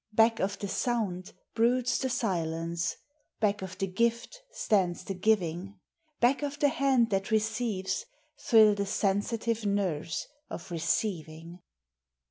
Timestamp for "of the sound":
0.51-1.33